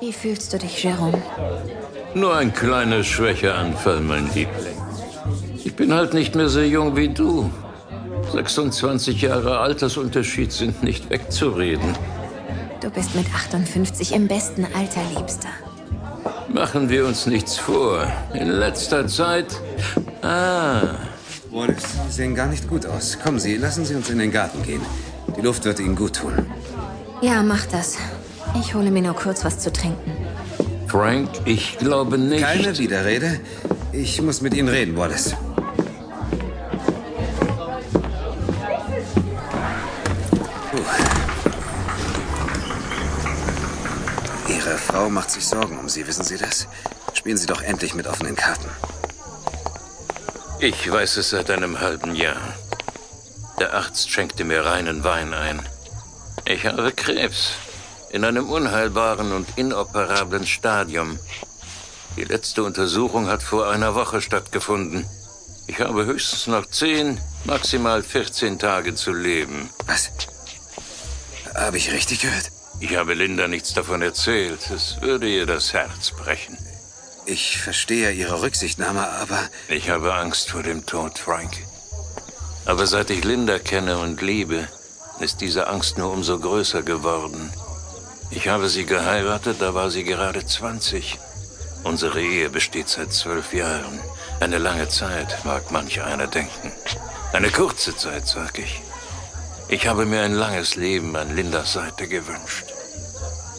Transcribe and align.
Wie 0.00 0.12
fühlst 0.12 0.52
du 0.52 0.58
dich, 0.58 0.82
Jerome? 0.82 1.22
Nur 2.14 2.36
ein 2.36 2.52
kleiner 2.52 3.02
Schwächeanfall, 3.02 4.00
mein 4.00 4.26
Liebling. 4.34 4.76
Ich 5.64 5.74
bin 5.74 5.92
halt 5.92 6.14
nicht 6.14 6.34
mehr 6.34 6.48
so 6.48 6.60
jung 6.60 6.96
wie 6.96 7.08
du. 7.08 7.50
26 8.32 9.22
Jahre 9.22 9.58
Altersunterschied 9.58 10.52
sind 10.52 10.82
nicht 10.82 11.08
wegzureden. 11.10 11.94
Du 12.80 12.90
bist 12.90 13.14
mit 13.14 13.26
58 13.34 14.14
im 14.14 14.28
besten 14.28 14.66
Alter, 14.76 15.00
Liebster. 15.16 15.48
Machen 16.48 16.88
wir 16.88 17.06
uns 17.06 17.26
nichts 17.26 17.56
vor. 17.56 18.06
In 18.34 18.48
letzter 18.48 19.06
Zeit... 19.06 19.46
Ah. 20.22 20.82
Wallace, 21.50 21.94
Sie 22.08 22.12
sehen 22.12 22.34
gar 22.34 22.48
nicht 22.48 22.68
gut 22.68 22.84
aus. 22.86 23.18
Kommen 23.18 23.38
Sie, 23.38 23.56
lassen 23.56 23.84
Sie 23.84 23.94
uns 23.94 24.10
in 24.10 24.18
den 24.18 24.30
Garten 24.30 24.62
gehen. 24.62 24.82
Die 25.36 25.40
Luft 25.40 25.64
wird 25.64 25.80
Ihnen 25.80 25.96
gut 25.96 26.16
tun. 26.16 26.34
Ja, 27.22 27.42
mach 27.42 27.64
das. 27.66 27.96
Ich 28.60 28.74
hole 28.74 28.90
mir 28.90 29.02
nur 29.02 29.14
kurz 29.14 29.44
was 29.44 29.58
zu 29.58 29.72
trinken. 29.72 30.12
Frank, 30.88 31.28
ich 31.44 31.78
glaube 31.78 32.16
nicht... 32.16 32.42
Keine 32.42 32.76
Widerrede. 32.78 33.40
Ich 33.92 34.20
muss 34.22 34.40
mit 34.40 34.54
Ihnen 34.54 34.68
reden, 34.68 34.96
Wallace. 34.96 35.34
Ihre 44.48 44.78
Frau 44.78 45.10
macht 45.10 45.30
sich 45.30 45.46
Sorgen 45.46 45.78
um 45.78 45.88
Sie, 45.88 46.06
wissen 46.06 46.24
Sie 46.24 46.38
das? 46.38 46.66
Spielen 47.12 47.36
Sie 47.36 47.46
doch 47.46 47.62
endlich 47.62 47.94
mit 47.94 48.06
offenen 48.06 48.36
Karten. 48.36 48.68
Ich 50.60 50.90
weiß 50.90 51.18
es 51.18 51.30
seit 51.30 51.50
einem 51.50 51.80
halben 51.80 52.14
Jahr. 52.14 52.40
Der 53.60 53.74
Arzt 53.74 54.10
schenkte 54.10 54.44
mir 54.44 54.64
reinen 54.64 55.04
Wein 55.04 55.34
ein. 55.34 55.60
Ich 56.46 56.66
habe 56.66 56.92
Krebs. 56.92 57.52
In 58.16 58.24
einem 58.24 58.48
unheilbaren 58.48 59.30
und 59.32 59.46
inoperablen 59.58 60.46
Stadium. 60.46 61.18
Die 62.16 62.24
letzte 62.24 62.64
Untersuchung 62.64 63.26
hat 63.26 63.42
vor 63.42 63.68
einer 63.68 63.94
Woche 63.94 64.22
stattgefunden. 64.22 65.04
Ich 65.66 65.80
habe 65.80 66.06
höchstens 66.06 66.46
noch 66.46 66.64
10, 66.64 67.20
maximal 67.44 68.02
14 68.02 68.58
Tage 68.58 68.94
zu 68.94 69.12
leben. 69.12 69.68
Was? 69.84 70.10
Habe 71.54 71.76
ich 71.76 71.92
richtig 71.92 72.22
gehört? 72.22 72.50
Ich 72.80 72.96
habe 72.96 73.12
Linda 73.12 73.48
nichts 73.48 73.74
davon 73.74 74.00
erzählt. 74.00 74.70
Es 74.70 74.98
würde 75.02 75.28
ihr 75.28 75.44
das 75.44 75.74
Herz 75.74 76.12
brechen. 76.12 76.56
Ich 77.26 77.58
verstehe 77.58 78.12
Ihre 78.12 78.40
Rücksichtnahme, 78.40 79.06
aber... 79.06 79.40
Ich 79.68 79.90
habe 79.90 80.14
Angst 80.14 80.52
vor 80.52 80.62
dem 80.62 80.86
Tod, 80.86 81.18
Frank. 81.18 81.52
Aber 82.64 82.86
seit 82.86 83.10
ich 83.10 83.24
Linda 83.24 83.58
kenne 83.58 83.98
und 83.98 84.22
liebe, 84.22 84.66
ist 85.20 85.42
diese 85.42 85.66
Angst 85.66 85.98
nur 85.98 86.10
umso 86.10 86.38
größer 86.38 86.82
geworden. 86.82 87.52
Ich 88.30 88.48
habe 88.48 88.68
sie 88.68 88.84
geheiratet, 88.84 89.56
da 89.60 89.74
war 89.74 89.90
sie 89.90 90.04
gerade 90.04 90.44
20. 90.44 91.18
Unsere 91.84 92.20
Ehe 92.20 92.50
besteht 92.50 92.88
seit 92.88 93.12
zwölf 93.12 93.52
Jahren. 93.52 94.00
Eine 94.40 94.58
lange 94.58 94.88
Zeit, 94.88 95.44
mag 95.44 95.70
manch 95.70 96.02
einer 96.02 96.26
denken. 96.26 96.72
Eine 97.32 97.50
kurze 97.50 97.96
Zeit, 97.96 98.26
sag 98.26 98.58
ich. 98.58 98.82
Ich 99.68 99.86
habe 99.86 100.06
mir 100.06 100.22
ein 100.22 100.34
langes 100.34 100.76
Leben 100.76 101.16
an 101.16 101.34
Lindas 101.34 101.72
Seite 101.72 102.08
gewünscht. 102.08 102.66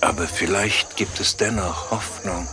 Aber 0.00 0.26
vielleicht 0.26 0.96
gibt 0.96 1.20
es 1.20 1.36
dennoch 1.36 1.90
Hoffnung. 1.90 2.46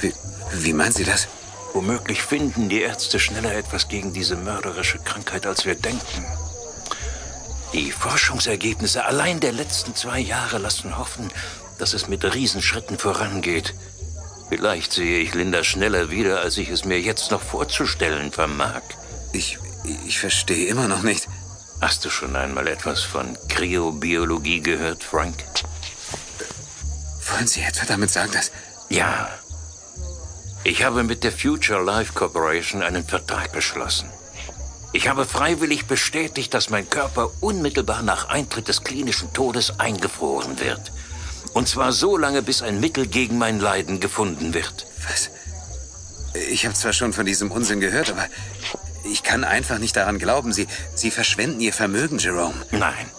Wie, 0.00 0.14
wie 0.52 0.72
meinen 0.72 0.92
Sie 0.92 1.04
das? 1.04 1.28
Womöglich 1.72 2.22
finden 2.22 2.68
die 2.68 2.82
Ärzte 2.82 3.18
schneller 3.18 3.54
etwas 3.54 3.88
gegen 3.88 4.12
diese 4.12 4.36
mörderische 4.36 4.98
Krankheit, 4.98 5.46
als 5.46 5.64
wir 5.64 5.74
denken. 5.74 6.24
Die 7.74 7.90
Forschungsergebnisse 7.90 9.04
allein 9.04 9.40
der 9.40 9.50
letzten 9.50 9.96
zwei 9.96 10.20
Jahre 10.20 10.58
lassen 10.58 10.96
hoffen, 10.96 11.28
dass 11.78 11.92
es 11.92 12.06
mit 12.06 12.24
Riesenschritten 12.24 12.98
vorangeht. 12.98 13.74
Vielleicht 14.48 14.92
sehe 14.92 15.18
ich 15.18 15.34
Linda 15.34 15.64
schneller 15.64 16.08
wieder, 16.08 16.40
als 16.40 16.56
ich 16.56 16.68
es 16.70 16.84
mir 16.84 17.00
jetzt 17.00 17.32
noch 17.32 17.42
vorzustellen 17.42 18.30
vermag. 18.30 18.82
Ich, 19.32 19.58
ich 20.06 20.20
verstehe 20.20 20.68
immer 20.68 20.86
noch 20.86 21.02
nicht. 21.02 21.26
Hast 21.80 22.04
du 22.04 22.10
schon 22.10 22.36
einmal 22.36 22.68
etwas 22.68 23.02
von 23.02 23.36
Kryobiologie 23.48 24.60
gehört, 24.60 25.02
Frank? 25.02 25.34
Wollen 27.32 27.48
Sie 27.48 27.62
etwa 27.62 27.86
damit 27.86 28.10
sagen, 28.10 28.30
dass... 28.32 28.52
Ja. 28.88 29.28
Ich 30.62 30.84
habe 30.84 31.02
mit 31.02 31.24
der 31.24 31.32
Future 31.32 31.82
Life 31.82 32.12
Corporation 32.12 32.82
einen 32.84 33.04
Vertrag 33.04 33.52
geschlossen. 33.52 34.08
Ich 34.94 35.08
habe 35.08 35.26
freiwillig 35.26 35.86
bestätigt, 35.86 36.54
dass 36.54 36.70
mein 36.70 36.88
Körper 36.88 37.32
unmittelbar 37.40 38.02
nach 38.02 38.28
Eintritt 38.28 38.68
des 38.68 38.84
klinischen 38.84 39.32
Todes 39.32 39.80
eingefroren 39.80 40.60
wird. 40.60 40.92
Und 41.52 41.66
zwar 41.66 41.90
so 41.92 42.16
lange, 42.16 42.42
bis 42.42 42.62
ein 42.62 42.78
Mittel 42.78 43.08
gegen 43.08 43.36
mein 43.36 43.58
Leiden 43.58 43.98
gefunden 43.98 44.54
wird. 44.54 44.86
Was? 45.08 45.30
Ich 46.48 46.64
habe 46.64 46.76
zwar 46.76 46.92
schon 46.92 47.12
von 47.12 47.26
diesem 47.26 47.50
Unsinn 47.50 47.80
gehört, 47.80 48.12
aber 48.12 48.26
ich 49.02 49.24
kann 49.24 49.42
einfach 49.42 49.78
nicht 49.78 49.96
daran 49.96 50.20
glauben. 50.20 50.52
Sie, 50.52 50.68
Sie 50.94 51.10
verschwenden 51.10 51.60
Ihr 51.60 51.72
Vermögen, 51.72 52.18
Jerome. 52.18 52.54
Nein. 52.70 53.10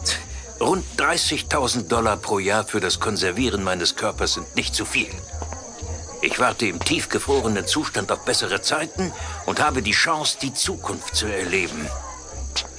Rund 0.61 0.85
30.000 0.97 1.89
Dollar 1.89 2.15
pro 2.15 2.39
Jahr 2.39 2.63
für 2.63 2.79
das 2.79 3.01
Konservieren 3.01 3.65
meines 3.65 3.97
Körpers 3.97 4.35
sind 4.35 4.55
nicht 4.55 4.75
zu 4.75 4.85
viel. 4.85 5.09
Ich 6.25 6.39
warte 6.39 6.65
im 6.65 6.79
tiefgefrorenen 6.79 7.67
Zustand 7.67 8.11
auf 8.11 8.25
bessere 8.25 8.59
Zeiten 8.59 9.13
und 9.45 9.61
habe 9.61 9.83
die 9.83 9.91
Chance, 9.91 10.39
die 10.41 10.55
Zukunft 10.55 11.15
zu 11.15 11.27
erleben. 11.27 11.87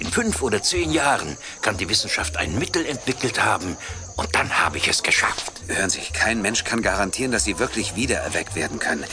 In 0.00 0.10
fünf 0.10 0.42
oder 0.42 0.64
zehn 0.64 0.90
Jahren 0.90 1.38
kann 1.62 1.76
die 1.76 1.88
Wissenschaft 1.88 2.38
ein 2.38 2.58
Mittel 2.58 2.84
entwickelt 2.84 3.44
haben 3.44 3.76
und 4.16 4.34
dann 4.34 4.58
habe 4.58 4.78
ich 4.78 4.88
es 4.88 5.04
geschafft. 5.04 5.52
Hören 5.68 5.90
Sie, 5.90 6.00
kein 6.12 6.42
Mensch 6.42 6.64
kann 6.64 6.82
garantieren, 6.82 7.30
dass 7.30 7.44
Sie 7.44 7.60
wirklich 7.60 7.94
wiedererweckt 7.94 8.56
werden 8.56 8.80
können. 8.80 9.04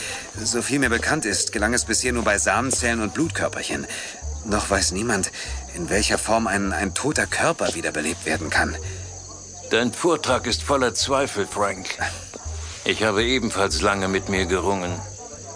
So 0.42 0.62
viel 0.62 0.80
mir 0.80 0.90
bekannt 0.90 1.26
ist, 1.26 1.52
gelang 1.52 1.72
es 1.72 1.84
bisher 1.84 2.12
nur 2.12 2.24
bei 2.24 2.36
Samenzellen 2.36 3.02
und 3.02 3.14
Blutkörperchen. 3.14 3.86
Noch 4.46 4.68
weiß 4.68 4.90
niemand, 4.92 5.30
in 5.76 5.90
welcher 5.90 6.18
Form 6.18 6.48
ein, 6.48 6.72
ein 6.72 6.92
toter 6.92 7.28
Körper 7.28 7.72
wiederbelebt 7.76 8.26
werden 8.26 8.50
kann. 8.50 8.76
Dein 9.70 9.92
Vortrag 9.92 10.48
ist 10.48 10.64
voller 10.64 10.92
Zweifel, 10.92 11.46
Frank. 11.46 11.96
Ich 12.84 13.02
habe 13.02 13.24
ebenfalls 13.24 13.80
lange 13.80 14.08
mit 14.08 14.28
mir 14.28 14.44
gerungen. 14.44 15.00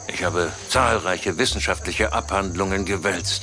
Ich 0.07 0.25
habe 0.25 0.51
zahlreiche 0.71 1.37
wissenschaftliche 1.37 2.13
Abhandlungen 2.13 2.87
gewälzt. 2.87 3.43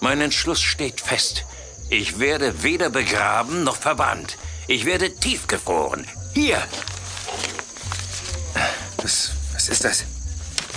Mein 0.00 0.20
Entschluss 0.20 0.60
steht 0.60 1.00
fest. 1.00 1.44
Ich 1.88 2.18
werde 2.18 2.64
weder 2.64 2.90
begraben 2.90 3.62
noch 3.62 3.76
verbannt. 3.76 4.36
Ich 4.66 4.84
werde 4.84 5.14
tiefgefroren. 5.14 6.06
Hier. 6.34 6.60
Was, 8.96 9.30
was 9.52 9.68
ist 9.68 9.84
das? 9.84 10.04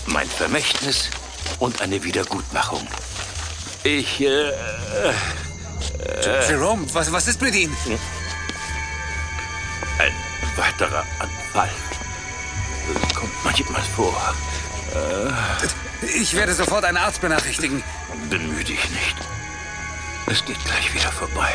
Mein 0.06 0.30
Vermächtnis 0.30 1.10
und 1.60 1.82
eine 1.82 2.04
Wiedergutmachung. 2.04 2.88
Ich, 3.84 4.22
äh, 4.22 4.50
äh 4.50 5.14
Jerome, 6.48 6.86
was, 6.94 7.12
was 7.12 7.28
ist 7.28 7.42
mit 7.42 7.56
Ihnen? 7.56 7.76
Ein 9.98 10.14
weiterer 10.58 11.04
Anfall. 11.20 11.70
Kommt 13.26 13.44
manchmal 13.44 13.82
vor. 13.82 14.36
Äh, 14.94 16.06
ich 16.22 16.36
werde 16.36 16.54
sofort 16.54 16.86
einen 16.86 16.98
Arzt 16.98 17.22
benachrichtigen. 17.22 17.84
Bemühe 18.30 18.64
dich 18.64 18.88
nicht. 18.92 19.16
Es 20.28 20.46
geht 20.46 20.64
gleich 20.64 20.94
wieder 20.94 21.12
vorbei. 21.12 21.52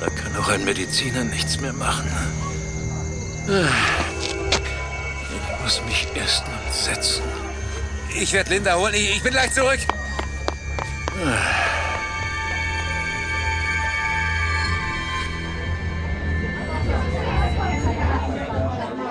Da 0.00 0.08
kann 0.08 0.34
auch 0.36 0.48
ein 0.48 0.64
Mediziner 0.64 1.22
nichts 1.24 1.60
mehr 1.60 1.74
machen. 1.74 2.10
Ich 4.16 5.62
muss 5.62 5.82
mich 5.84 6.06
erst 6.14 6.46
mal 6.48 6.72
setzen. 6.72 7.24
Ich 8.16 8.32
werde 8.32 8.54
Linda 8.54 8.76
holen. 8.76 8.94
Ich 8.94 9.22
bin 9.22 9.32
gleich 9.32 9.52
zurück. 9.52 9.80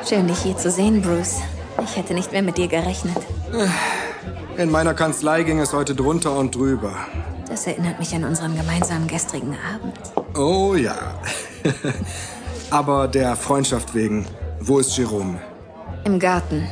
Schön, 0.07 0.27
dich 0.27 0.39
hier 0.39 0.57
zu 0.57 0.69
sehen, 0.69 1.01
Bruce. 1.01 1.37
Ich 1.81 1.95
hätte 1.95 2.13
nicht 2.13 2.33
mehr 2.33 2.41
mit 2.41 2.57
dir 2.57 2.67
gerechnet. 2.67 3.15
In 4.57 4.69
meiner 4.69 4.93
Kanzlei 4.93 5.43
ging 5.43 5.59
es 5.59 5.71
heute 5.71 5.95
drunter 5.95 6.37
und 6.37 6.53
drüber. 6.53 6.93
Das 7.47 7.67
erinnert 7.67 7.99
mich 7.99 8.13
an 8.13 8.25
unseren 8.25 8.55
gemeinsamen 8.55 9.07
gestrigen 9.07 9.55
Abend. 9.73 10.37
Oh 10.37 10.75
ja. 10.75 10.95
Aber 12.69 13.07
der 13.07 13.37
Freundschaft 13.37 13.95
wegen, 13.95 14.25
wo 14.59 14.79
ist 14.79 14.97
Jerome? 14.97 15.39
Im 16.03 16.19
Garten. 16.19 16.67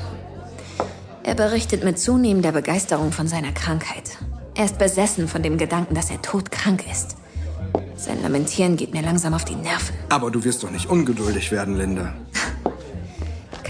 Er 1.24 1.36
berichtet 1.36 1.86
mit 1.86 2.00
zunehmender 2.00 2.52
Begeisterung 2.52 3.14
von 3.14 3.28
seiner 3.28 3.54
Krankheit. 3.54 4.18
Er 4.56 4.66
ist 4.66 4.78
besessen 4.78 5.30
von 5.30 5.42
dem 5.42 5.58
Gedanken, 5.58 5.96
dass 5.96 6.12
er 6.12 6.22
todkrank 6.22 6.84
ist. 6.92 7.16
Sein 7.96 8.22
Lamentieren 8.24 8.76
geht 8.76 8.94
mir 8.94 9.04
langsam 9.04 9.34
auf 9.34 9.46
die 9.46 9.56
Nerven. 9.56 9.96
Aber 10.10 10.32
du 10.32 10.44
wirst 10.44 10.64
doch 10.64 10.72
nicht 10.72 10.90
ungeduldig 10.90 11.52
werden, 11.52 11.78
Linda. 11.78 12.14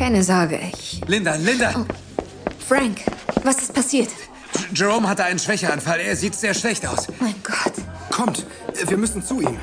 Keine 0.01 0.23
Sorge, 0.23 0.59
ich. 0.73 0.99
Linda, 1.05 1.35
Linda! 1.35 1.75
Oh. 1.77 1.85
Frank, 2.67 3.01
was 3.43 3.57
ist 3.57 3.71
passiert? 3.71 4.09
Jerome 4.73 5.07
hatte 5.07 5.23
einen 5.23 5.37
Schwächeanfall. 5.37 5.99
Er 5.99 6.15
sieht 6.15 6.33
sehr 6.33 6.55
schlecht 6.55 6.87
aus. 6.87 7.07
Mein 7.19 7.35
Gott. 7.43 7.73
Kommt, 8.09 8.47
wir 8.87 8.97
müssen 8.97 9.23
zu 9.23 9.41
ihm. 9.41 9.59